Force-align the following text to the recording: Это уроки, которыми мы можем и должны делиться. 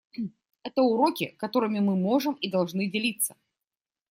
Это 0.63 0.81
уроки, 0.81 1.35
которыми 1.37 1.77
мы 1.79 1.95
можем 1.95 2.33
и 2.33 2.49
должны 2.49 2.89
делиться. 2.89 3.35